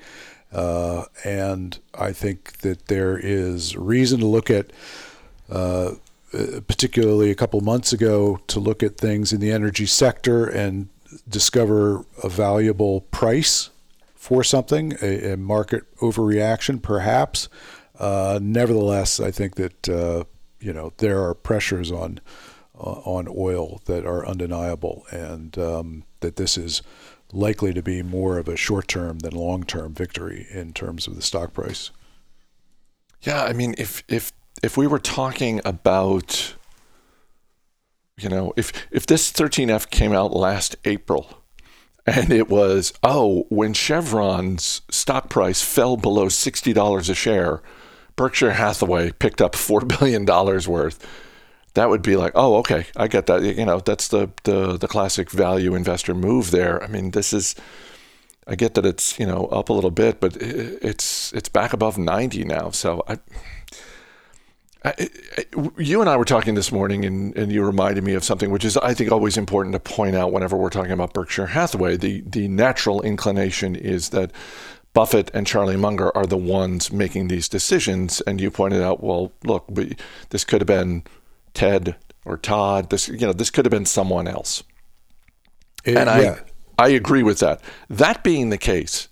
Uh, 0.52 1.04
and 1.24 1.78
I 1.94 2.12
think 2.12 2.58
that 2.58 2.86
there 2.86 3.18
is 3.18 3.76
reason 3.76 4.20
to 4.20 4.26
look 4.26 4.50
at 4.50 4.72
uh, 5.50 5.54
uh, 5.54 5.94
particularly 6.32 7.30
a 7.30 7.34
couple 7.34 7.60
months 7.60 7.92
ago, 7.92 8.40
to 8.46 8.60
look 8.60 8.82
at 8.82 8.98
things 8.98 9.32
in 9.32 9.40
the 9.40 9.52
energy 9.52 9.86
sector 9.86 10.46
and 10.46 10.88
discover 11.28 12.04
a 12.22 12.28
valuable 12.28 13.02
price 13.02 13.70
for 14.14 14.42
something, 14.42 14.94
a, 15.00 15.32
a 15.32 15.36
market 15.36 15.84
overreaction, 15.98 16.82
perhaps. 16.82 17.48
Uh, 17.98 18.38
nevertheless, 18.42 19.20
I 19.20 19.30
think 19.30 19.54
that 19.54 19.88
uh, 19.88 20.24
you 20.60 20.72
know 20.72 20.92
there 20.98 21.22
are 21.22 21.34
pressures 21.34 21.92
on 21.92 22.20
uh, 22.78 23.00
on 23.04 23.28
oil 23.28 23.80
that 23.86 24.04
are 24.04 24.26
undeniable, 24.26 25.06
and 25.10 25.56
um, 25.58 26.04
that 26.20 26.36
this 26.36 26.58
is 26.58 26.82
likely 27.32 27.72
to 27.72 27.82
be 27.82 28.02
more 28.02 28.38
of 28.38 28.48
a 28.48 28.56
short-term 28.56 29.20
than 29.20 29.32
long-term 29.32 29.94
victory 29.94 30.46
in 30.50 30.72
terms 30.72 31.06
of 31.06 31.16
the 31.16 31.22
stock 31.22 31.52
price. 31.52 31.90
Yeah, 33.22 33.44
I 33.44 33.52
mean, 33.52 33.74
if 33.78 34.02
if 34.08 34.32
if 34.62 34.76
we 34.76 34.86
were 34.86 34.98
talking 34.98 35.60
about 35.64 36.54
you 38.16 38.28
know 38.28 38.52
if 38.56 38.72
if 38.90 39.06
this 39.06 39.32
13f 39.32 39.90
came 39.90 40.12
out 40.12 40.32
last 40.32 40.76
april 40.84 41.42
and 42.06 42.32
it 42.32 42.48
was 42.48 42.92
oh 43.02 43.46
when 43.48 43.74
chevron's 43.74 44.82
stock 44.90 45.28
price 45.28 45.62
fell 45.62 45.96
below 45.96 46.26
$60 46.26 47.10
a 47.10 47.14
share 47.14 47.62
berkshire 48.16 48.52
hathaway 48.52 49.12
picked 49.12 49.42
up 49.42 49.52
$4 49.52 49.86
billion 49.98 50.24
worth 50.24 51.06
that 51.74 51.90
would 51.90 52.02
be 52.02 52.16
like 52.16 52.32
oh 52.34 52.56
okay 52.56 52.86
i 52.96 53.06
get 53.06 53.26
that. 53.26 53.42
You 53.42 53.66
know 53.66 53.80
that's 53.80 54.08
the 54.08 54.30
the, 54.44 54.78
the 54.78 54.88
classic 54.88 55.30
value 55.30 55.74
investor 55.74 56.14
move 56.14 56.50
there. 56.50 56.82
I 56.82 56.86
mean 56.86 57.10
this 57.10 57.34
is 57.34 57.54
i 58.46 58.54
get 58.54 58.74
that 58.74 58.86
it's 58.86 59.18
you 59.18 59.26
know 59.26 59.46
up 59.46 59.68
a 59.68 59.74
little 59.74 59.90
bit 59.90 60.18
but 60.18 60.36
it's 60.40 61.34
it's 61.34 61.50
back 61.50 61.74
above 61.74 61.98
90 61.98 62.44
now. 62.44 62.70
So 62.70 63.02
i 63.06 63.18
you 65.78 66.00
and 66.00 66.08
I 66.08 66.16
were 66.16 66.24
talking 66.24 66.54
this 66.54 66.70
morning, 66.70 67.04
and, 67.04 67.36
and 67.36 67.50
you 67.50 67.64
reminded 67.64 68.04
me 68.04 68.14
of 68.14 68.22
something 68.24 68.50
which 68.50 68.64
is, 68.64 68.76
I 68.76 68.94
think, 68.94 69.10
always 69.10 69.36
important 69.36 69.72
to 69.72 69.80
point 69.80 70.14
out 70.14 70.32
whenever 70.32 70.56
we're 70.56 70.70
talking 70.70 70.92
about 70.92 71.12
Berkshire 71.14 71.46
Hathaway. 71.46 71.96
The 71.96 72.22
the 72.26 72.48
natural 72.48 73.02
inclination 73.02 73.74
is 73.74 74.10
that 74.10 74.30
Buffett 74.92 75.30
and 75.34 75.46
Charlie 75.46 75.76
Munger 75.76 76.16
are 76.16 76.26
the 76.26 76.36
ones 76.36 76.92
making 76.92 77.28
these 77.28 77.48
decisions, 77.48 78.20
and 78.22 78.40
you 78.40 78.50
pointed 78.50 78.82
out, 78.82 79.02
well, 79.02 79.32
look, 79.44 79.64
we, 79.68 79.96
this 80.30 80.44
could 80.44 80.60
have 80.60 80.66
been 80.66 81.04
Ted 81.52 81.96
or 82.24 82.36
Todd. 82.36 82.90
This 82.90 83.08
you 83.08 83.18
know, 83.18 83.32
this 83.32 83.50
could 83.50 83.64
have 83.64 83.72
been 83.72 83.86
someone 83.86 84.28
else. 84.28 84.62
It, 85.84 85.96
and 85.96 86.08
I 86.08 86.38
I 86.78 86.88
agree 86.88 87.22
with 87.22 87.40
that. 87.40 87.60
That 87.88 88.22
being 88.22 88.50
the 88.50 88.58
case, 88.58 89.08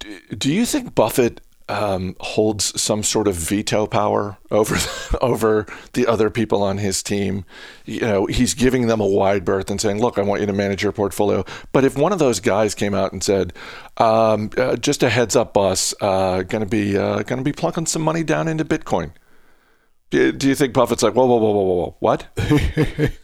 do, 0.00 0.18
do 0.36 0.52
you 0.52 0.66
think 0.66 0.94
Buffett 0.94 1.40
um, 1.68 2.14
holds 2.20 2.80
some 2.80 3.02
sort 3.02 3.26
of 3.26 3.34
veto 3.34 3.86
power 3.86 4.38
over 4.50 4.76
over 5.20 5.66
the 5.94 6.06
other 6.06 6.30
people 6.30 6.62
on 6.62 6.78
his 6.78 7.02
team. 7.02 7.44
You 7.84 8.00
know, 8.00 8.26
he's 8.26 8.54
giving 8.54 8.86
them 8.86 9.00
a 9.00 9.06
wide 9.06 9.44
berth 9.44 9.70
and 9.70 9.80
saying, 9.80 10.00
"Look, 10.00 10.18
I 10.18 10.22
want 10.22 10.40
you 10.40 10.46
to 10.46 10.52
manage 10.52 10.82
your 10.82 10.92
portfolio." 10.92 11.44
But 11.72 11.84
if 11.84 11.96
one 11.96 12.12
of 12.12 12.18
those 12.18 12.40
guys 12.40 12.74
came 12.74 12.94
out 12.94 13.12
and 13.12 13.22
said, 13.22 13.52
um, 13.96 14.50
uh, 14.56 14.76
"Just 14.76 15.02
a 15.02 15.10
heads 15.10 15.34
up, 15.34 15.52
boss, 15.52 15.94
uh, 16.00 16.42
going 16.42 16.62
to 16.64 16.70
be 16.70 16.96
uh, 16.96 17.22
going 17.22 17.38
to 17.38 17.44
be 17.44 17.52
plunking 17.52 17.86
some 17.86 18.02
money 18.02 18.22
down 18.22 18.48
into 18.48 18.64
Bitcoin," 18.64 19.12
do, 20.10 20.32
do 20.32 20.48
you 20.48 20.54
think 20.54 20.72
Buffett's 20.72 21.02
like, 21.02 21.14
"Whoa, 21.14 21.26
whoa, 21.26 21.36
whoa, 21.36 21.50
whoa, 21.50 21.74
whoa, 21.74 21.96
what?" 22.00 22.26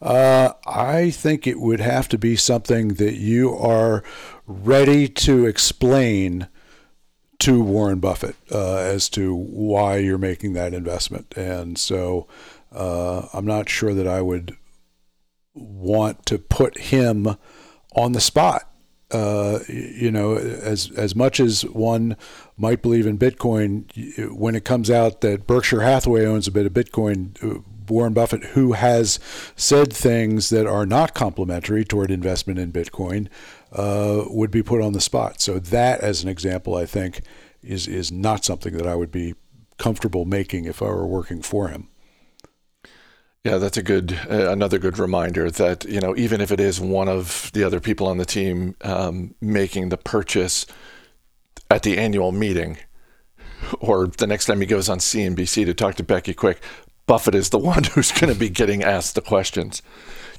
Uh, 0.00 0.54
I 0.66 1.10
think 1.10 1.46
it 1.46 1.60
would 1.60 1.80
have 1.80 2.08
to 2.08 2.16
be 2.16 2.34
something 2.34 2.94
that 2.94 3.16
you 3.16 3.54
are 3.54 4.02
ready 4.46 5.06
to 5.08 5.44
explain 5.44 6.48
to 7.40 7.62
Warren 7.62 8.00
Buffett 8.00 8.36
uh, 8.52 8.76
as 8.76 9.08
to 9.10 9.34
why 9.34 9.96
you're 9.96 10.18
making 10.18 10.52
that 10.54 10.74
investment. 10.74 11.34
And 11.36 11.78
so 11.78 12.26
uh, 12.72 13.28
I'm 13.32 13.46
not 13.46 13.68
sure 13.68 13.94
that 13.94 14.06
I 14.06 14.20
would 14.20 14.56
want 15.54 16.26
to 16.26 16.38
put 16.38 16.78
him 16.78 17.36
on 17.94 18.12
the 18.12 18.20
spot. 18.20 18.66
Uh, 19.10 19.58
you 19.68 20.08
know, 20.12 20.36
as 20.36 20.92
as 20.92 21.16
much 21.16 21.40
as 21.40 21.62
one 21.62 22.16
might 22.56 22.80
believe 22.80 23.08
in 23.08 23.18
Bitcoin, 23.18 24.32
when 24.32 24.54
it 24.54 24.64
comes 24.64 24.88
out 24.88 25.20
that 25.22 25.48
Berkshire 25.48 25.80
Hathaway 25.80 26.24
owns 26.24 26.46
a 26.46 26.52
bit 26.52 26.64
of 26.64 26.72
Bitcoin, 26.72 27.36
uh, 27.42 27.60
Warren 27.90 28.12
Buffett, 28.12 28.44
who 28.44 28.72
has 28.72 29.18
said 29.56 29.92
things 29.92 30.50
that 30.50 30.66
are 30.66 30.86
not 30.86 31.14
complimentary 31.14 31.84
toward 31.84 32.10
investment 32.10 32.58
in 32.58 32.72
Bitcoin, 32.72 33.28
uh, 33.72 34.24
would 34.28 34.50
be 34.50 34.62
put 34.62 34.80
on 34.80 34.92
the 34.92 35.00
spot. 35.00 35.40
So 35.40 35.58
that, 35.58 36.00
as 36.00 36.22
an 36.22 36.28
example, 36.28 36.76
I 36.76 36.86
think 36.86 37.22
is 37.62 37.86
is 37.86 38.10
not 38.10 38.44
something 38.44 38.76
that 38.76 38.86
I 38.86 38.94
would 38.94 39.10
be 39.10 39.34
comfortable 39.78 40.24
making 40.24 40.64
if 40.64 40.82
I 40.82 40.86
were 40.86 41.06
working 41.06 41.42
for 41.42 41.68
him. 41.68 41.88
Yeah, 43.44 43.56
that's 43.56 43.78
a 43.78 43.82
good 43.82 44.18
uh, 44.30 44.50
another 44.50 44.78
good 44.78 44.98
reminder 44.98 45.50
that 45.50 45.84
you 45.86 46.00
know 46.00 46.14
even 46.16 46.40
if 46.40 46.52
it 46.52 46.60
is 46.60 46.78
one 46.80 47.08
of 47.08 47.50
the 47.54 47.64
other 47.64 47.80
people 47.80 48.06
on 48.06 48.18
the 48.18 48.26
team 48.26 48.76
um, 48.82 49.34
making 49.40 49.88
the 49.88 49.96
purchase 49.96 50.66
at 51.70 51.82
the 51.82 51.96
annual 51.96 52.32
meeting, 52.32 52.76
or 53.80 54.08
the 54.08 54.26
next 54.26 54.44
time 54.44 54.60
he 54.60 54.66
goes 54.66 54.90
on 54.90 54.98
CNBC 54.98 55.64
to 55.64 55.72
talk 55.72 55.94
to 55.94 56.02
Becky 56.02 56.34
Quick, 56.34 56.60
Buffett 57.10 57.34
is 57.34 57.50
the 57.50 57.58
one 57.72 57.82
who's 57.82 58.12
going 58.12 58.32
to 58.32 58.38
be 58.38 58.48
getting 58.48 58.84
asked 58.84 59.16
the 59.16 59.20
questions. 59.20 59.82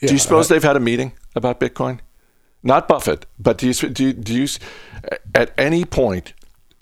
Yeah, 0.02 0.08
do 0.08 0.14
you 0.14 0.20
suppose 0.20 0.48
they've 0.48 0.64
had 0.64 0.78
a 0.78 0.80
meeting 0.80 1.12
about 1.36 1.60
Bitcoin? 1.60 2.00
Not 2.64 2.88
Buffett, 2.88 3.26
but 3.38 3.58
do 3.58 3.68
you 3.68 3.74
do 3.74 4.06
you, 4.06 4.14
do 4.14 4.34
you 4.34 4.48
at 5.36 5.52
any 5.58 5.84
point 5.84 6.34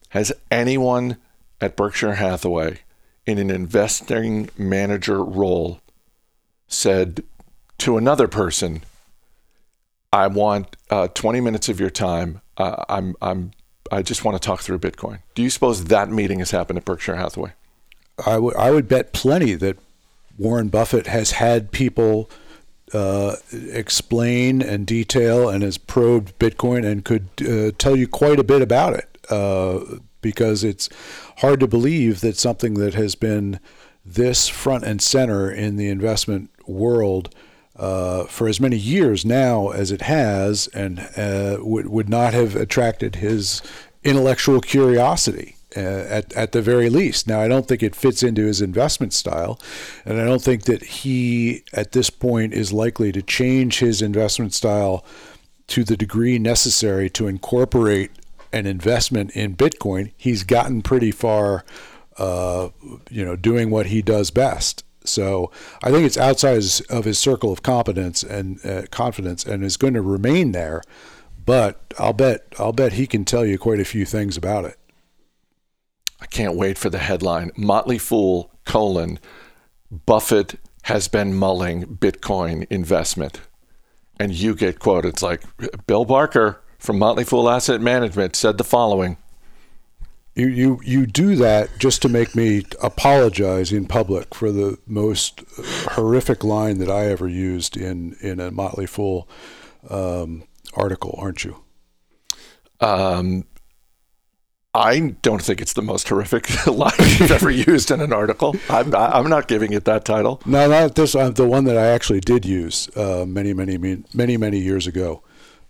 has 0.09 0.31
anyone 0.51 1.17
at 1.59 1.75
Berkshire 1.75 2.15
Hathaway 2.15 2.81
in 3.25 3.39
an 3.39 3.49
investing 3.49 4.49
manager 4.57 5.23
role 5.23 5.81
said 6.67 7.23
to 7.79 7.97
another 7.97 8.27
person, 8.27 8.83
I 10.13 10.27
want 10.27 10.75
uh, 10.89 11.07
20 11.07 11.41
minutes 11.41 11.69
of 11.69 11.79
your 11.79 11.89
time. 11.89 12.41
Uh, 12.57 12.83
I'm, 12.89 13.15
I'm, 13.21 13.51
I 13.91 14.01
just 14.01 14.23
want 14.25 14.39
to 14.39 14.45
talk 14.45 14.61
through 14.61 14.79
Bitcoin. 14.79 15.19
Do 15.33 15.41
you 15.41 15.49
suppose 15.49 15.85
that 15.85 16.09
meeting 16.09 16.39
has 16.39 16.51
happened 16.51 16.77
at 16.77 16.85
Berkshire 16.85 17.15
Hathaway? 17.15 17.53
I 18.25 18.37
would, 18.37 18.55
I 18.55 18.71
would 18.71 18.87
bet 18.87 19.13
plenty 19.13 19.53
that 19.55 19.77
Warren 20.37 20.69
Buffett 20.69 21.07
has 21.07 21.31
had 21.31 21.71
people 21.71 22.29
uh, 22.93 23.35
explain 23.51 24.61
and 24.61 24.87
detail 24.87 25.49
and 25.49 25.63
has 25.63 25.77
probed 25.77 26.37
Bitcoin 26.39 26.85
and 26.85 27.05
could 27.05 27.29
uh, 27.41 27.71
tell 27.77 27.95
you 27.95 28.07
quite 28.07 28.39
a 28.39 28.43
bit 28.43 28.61
about 28.61 28.93
it. 28.93 29.17
Uh, 29.29 29.99
because 30.21 30.63
it's 30.63 30.89
hard 31.37 31.59
to 31.59 31.67
believe 31.67 32.21
that 32.21 32.37
something 32.37 32.73
that 32.75 32.93
has 32.93 33.15
been 33.15 33.59
this 34.05 34.47
front 34.47 34.83
and 34.83 35.01
center 35.01 35.49
in 35.49 35.75
the 35.75 35.89
investment 35.89 36.49
world 36.67 37.33
uh, 37.75 38.25
for 38.25 38.47
as 38.47 38.59
many 38.59 38.75
years 38.75 39.25
now 39.25 39.69
as 39.69 39.91
it 39.91 40.01
has, 40.01 40.67
and 40.67 40.99
uh, 41.15 41.57
would 41.61 41.87
would 41.87 42.09
not 42.09 42.33
have 42.33 42.55
attracted 42.55 43.15
his 43.15 43.61
intellectual 44.03 44.59
curiosity. 44.59 45.55
Uh, 45.77 45.79
at 45.79 46.33
at 46.33 46.51
the 46.51 46.63
very 46.63 46.89
least. 46.89 47.27
Now, 47.27 47.41
I 47.41 47.47
don't 47.47 47.67
think 47.67 47.83
it 47.83 47.95
fits 47.95 48.23
into 48.23 48.45
his 48.45 48.59
investment 48.59 49.13
style, 49.13 49.59
and 50.03 50.19
I 50.19 50.25
don't 50.25 50.41
think 50.41 50.63
that 50.63 50.81
he 50.81 51.63
at 51.73 51.91
this 51.91 52.09
point 52.09 52.55
is 52.55 52.73
likely 52.73 53.11
to 53.11 53.21
change 53.21 53.77
his 53.77 54.01
investment 54.01 54.55
style 54.55 55.05
to 55.67 55.83
the 55.83 55.95
degree 55.95 56.39
necessary 56.39 57.07
to 57.11 57.27
incorporate 57.27 58.09
an 58.51 58.65
investment 58.65 59.29
in 59.35 59.55
Bitcoin. 59.55 60.11
He's 60.17 60.43
gotten 60.43 60.81
pretty 60.81 61.11
far, 61.11 61.63
uh, 62.17 62.69
you 63.11 63.23
know, 63.23 63.35
doing 63.35 63.69
what 63.69 63.85
he 63.85 64.01
does 64.01 64.31
best. 64.31 64.83
So 65.05 65.51
I 65.83 65.91
think 65.91 66.03
it's 66.03 66.17
outside 66.17 66.63
of 66.89 67.05
his 67.05 67.19
circle 67.19 67.51
of 67.51 67.61
competence 67.61 68.23
and 68.23 68.59
uh, 68.65 68.87
confidence, 68.89 69.45
and 69.45 69.63
is 69.63 69.77
going 69.77 69.93
to 69.93 70.01
remain 70.01 70.51
there. 70.51 70.81
But 71.45 71.93
I'll 71.99 72.13
bet 72.13 72.55
I'll 72.57 72.73
bet 72.73 72.93
he 72.93 73.05
can 73.05 73.23
tell 73.23 73.45
you 73.45 73.59
quite 73.59 73.79
a 73.79 73.85
few 73.85 74.05
things 74.05 74.35
about 74.35 74.65
it. 74.65 74.78
I 76.21 76.25
can't 76.25 76.55
wait 76.55 76.77
for 76.77 76.89
the 76.89 76.97
headline: 76.97 77.51
Motley 77.55 77.97
Fool 77.97 78.51
colon 78.65 79.19
Buffett 79.91 80.59
has 80.83 81.07
been 81.07 81.33
mulling 81.33 81.85
Bitcoin 81.85 82.67
investment, 82.69 83.41
and 84.19 84.33
you 84.33 84.55
get 84.55 84.79
quoted. 84.79 85.09
It's 85.09 85.23
like 85.23 85.43
Bill 85.87 86.05
Barker 86.05 86.61
from 86.77 86.99
Motley 86.99 87.23
Fool 87.23 87.49
Asset 87.49 87.81
Management 87.81 88.35
said 88.35 88.57
the 88.57 88.63
following 88.63 89.17
you, 90.39 90.47
you 90.47 90.79
you 90.83 91.05
do 91.05 91.35
that 91.35 91.69
just 91.79 92.01
to 92.03 92.09
make 92.09 92.35
me 92.35 92.63
apologize 92.81 93.73
in 93.73 93.85
public 93.85 94.33
for 94.33 94.51
the 94.51 94.77
most 94.87 95.43
horrific 95.91 96.43
line 96.43 96.77
that 96.77 96.89
I 96.89 97.07
ever 97.07 97.27
used 97.27 97.75
in 97.75 98.15
in 98.21 98.39
a 98.39 98.49
Motley 98.49 98.85
Fool 98.85 99.27
um, 99.89 100.43
article, 100.73 101.15
aren't 101.17 101.43
you? 101.43 101.61
Um, 102.79 103.45
I 104.73 104.99
don't 105.21 105.41
think 105.41 105.61
it's 105.61 105.73
the 105.73 105.81
most 105.81 106.07
horrific 106.09 106.67
line 106.67 106.91
you've 106.99 107.31
ever 107.31 107.49
used 107.49 107.89
in 107.89 108.01
an 108.01 108.13
article. 108.13 108.55
I'm, 108.69 108.93
I'm 108.93 109.27
not 109.27 109.47
giving 109.47 109.73
it 109.73 109.85
that 109.85 110.05
title. 110.05 110.41
No, 110.45 110.67
not 110.67 110.95
this. 110.95 111.15
Uh, 111.15 111.31
the 111.31 111.47
one 111.47 111.63
that 111.63 111.77
I 111.77 111.87
actually 111.87 112.19
did 112.19 112.45
use 112.45 112.95
uh, 112.95 113.25
many, 113.27 113.53
many, 113.53 113.77
many, 114.13 114.37
many 114.37 114.59
years 114.59 114.85
ago. 114.85 115.23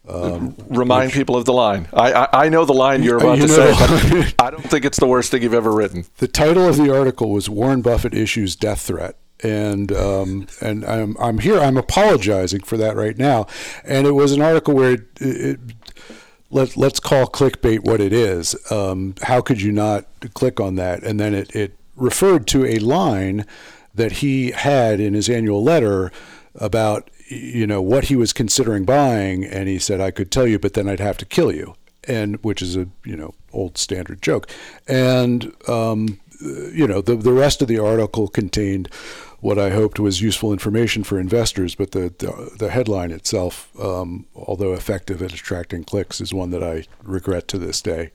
Um, 0.08 0.56
Remind 0.70 1.08
which, 1.08 1.16
people 1.16 1.38
of 1.38 1.46
the 1.46 1.54
line. 1.54 1.88
I, 1.94 2.14
I, 2.14 2.28
I 2.46 2.50
know 2.50 2.66
the 2.66 2.74
line 2.74 3.04
you're 3.04 3.18
about 3.18 3.38
you 3.38 3.48
to 3.48 3.56
know, 3.56 3.74
say, 3.74 4.34
but 4.36 4.36
I 4.46 4.50
don't 4.50 4.68
think 4.70 4.84
it's 4.84 5.00
the 5.00 5.08
worst 5.08 5.32
thing 5.32 5.44
you've 5.44 5.54
ever 5.54 5.72
written. 5.72 6.06
The 6.18 6.28
title 6.28 6.68
of 6.68 6.78
the 6.78 6.94
article 6.94 7.32
was 7.32 7.50
Warren 7.50 7.82
Buffett 7.82 8.14
issues 8.14 8.56
death 8.56 8.82
threat, 8.82 9.18
and 9.44 9.92
um, 9.92 10.48
and 10.62 10.84
I'm 10.84 11.16
I'm 11.20 11.40
here. 11.40 11.60
I'm 11.60 11.78
apologizing 11.78 12.62
for 12.62 12.76
that 12.78 12.96
right 12.96 13.18
now. 13.18 13.46
And 13.84 14.08
it 14.08 14.12
was 14.12 14.32
an 14.32 14.42
article 14.42 14.74
where 14.74 14.94
it, 14.94 15.08
it, 15.20 15.60
let 16.52 16.76
let's 16.78 17.00
call 17.00 17.28
clickbait 17.28 17.80
what 17.80 18.02
it 18.02 18.14
is. 18.14 18.56
Um, 18.72 19.16
how 19.24 19.42
could 19.42 19.62
you 19.62 19.72
not 19.72 20.06
click 20.34 20.60
on 20.60 20.76
that? 20.76 21.04
And 21.04 21.20
then 21.20 21.34
it 21.34 21.56
it 21.56 21.76
referred 21.96 22.48
to 22.48 22.66
a 22.66 22.80
line 22.80 23.46
that 23.94 24.14
he 24.14 24.52
had 24.52 25.00
in 25.00 25.14
his 25.14 25.30
annual 25.30 25.64
letter 25.64 26.12
about 26.56 27.10
you 27.28 27.68
know 27.68 27.82
what 27.82 28.06
he 28.06 28.16
was 28.16 28.34
considering 28.34 28.86
buying, 28.86 29.46
and 29.46 29.68
he 29.68 29.80
said 29.80 30.02
I 30.02 30.12
could 30.12 30.32
tell 30.32 30.48
you, 30.48 30.58
but 30.58 30.74
then 30.74 30.88
I'd 30.88 31.00
have 31.00 31.18
to 31.18 31.26
kill 31.26 31.52
you, 31.52 31.76
and 32.06 32.38
which 32.44 32.62
is 32.62 32.76
a 32.76 32.88
you 33.04 33.16
know 33.16 33.34
old 33.54 33.78
standard 33.78 34.22
joke, 34.22 34.50
and 34.88 35.54
um, 35.68 36.20
you 36.40 36.88
know 36.88 37.02
the 37.02 37.16
the 37.16 37.34
rest 37.34 37.62
of 37.62 37.68
the 37.68 37.80
article 37.80 38.28
contained 38.28 38.90
what 39.42 39.58
I 39.58 39.70
hoped 39.70 40.00
was 40.00 40.22
useful 40.22 40.52
information 40.52 41.04
for 41.04 41.20
investors, 41.20 41.76
but 41.76 41.92
the 41.92 42.14
the, 42.18 42.52
the 42.58 42.70
headline 42.70 43.12
itself, 43.12 43.70
um, 43.80 44.26
although 44.36 44.74
effective 44.74 45.22
at 45.22 45.34
attracting 45.34 45.84
clicks, 45.84 46.20
is 46.22 46.34
one 46.34 46.52
that 46.52 46.64
I 46.64 46.86
regret 47.04 47.48
to 47.50 47.58
this 47.58 47.82
day. 47.82 48.12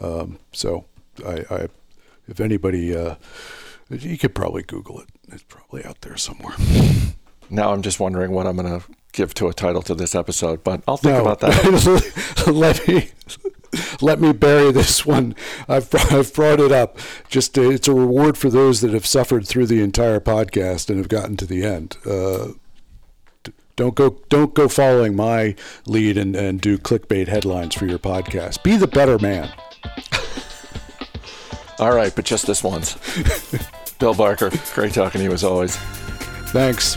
Um, 0.00 0.38
so 0.52 0.86
I, 1.24 1.44
I, 1.50 1.68
if 2.26 2.40
anybody, 2.40 2.96
uh, 2.96 3.16
you 3.88 4.18
could 4.18 4.34
probably 4.34 4.62
Google 4.62 5.00
it. 5.00 5.08
It's 5.28 5.44
probably 5.44 5.84
out 5.84 6.00
there 6.00 6.16
somewhere. 6.16 6.54
Now 7.50 7.72
I'm 7.72 7.82
just 7.82 8.00
wondering 8.00 8.32
what 8.32 8.46
I'm 8.46 8.56
going 8.56 8.80
to 8.80 8.86
give 9.12 9.34
to 9.34 9.48
a 9.48 9.54
title 9.54 9.82
to 9.82 9.94
this 9.94 10.14
episode, 10.14 10.64
but 10.64 10.82
I'll 10.88 10.96
think 10.96 11.14
no. 11.14 11.20
about 11.20 11.40
that. 11.40 12.46
let 12.46 12.86
me 12.88 13.10
let 14.00 14.20
me 14.20 14.32
bury 14.32 14.72
this 14.72 15.04
one. 15.06 15.34
I've 15.68 15.88
I've 16.12 16.32
brought 16.34 16.60
it 16.60 16.72
up. 16.72 16.98
Just 17.28 17.54
to, 17.54 17.70
it's 17.70 17.88
a 17.88 17.94
reward 17.94 18.36
for 18.36 18.50
those 18.50 18.80
that 18.80 18.92
have 18.92 19.06
suffered 19.06 19.46
through 19.46 19.66
the 19.66 19.82
entire 19.82 20.20
podcast 20.20 20.88
and 20.88 20.98
have 20.98 21.08
gotten 21.08 21.36
to 21.36 21.46
the 21.46 21.64
end. 21.64 21.96
Uh, 22.06 22.48
don't 23.76 23.94
go 23.94 24.20
don't 24.28 24.54
go 24.54 24.68
following 24.68 25.16
my 25.16 25.54
lead 25.86 26.16
and, 26.16 26.36
and 26.36 26.60
do 26.60 26.78
clickbait 26.78 27.28
headlines 27.28 27.74
for 27.74 27.86
your 27.86 27.98
podcast. 27.98 28.62
Be 28.62 28.76
the 28.76 28.86
better 28.86 29.18
man. 29.18 29.52
All 31.78 31.94
right, 31.94 32.14
but 32.14 32.24
just 32.24 32.46
this 32.46 32.62
once. 32.62 32.96
Bill 33.98 34.14
Barker, 34.14 34.50
great 34.74 34.94
talking 34.94 35.18
to 35.20 35.24
you 35.24 35.32
as 35.32 35.42
always. 35.42 35.76
Thanks. 36.48 36.96